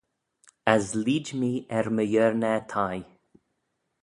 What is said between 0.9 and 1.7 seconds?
leeid mee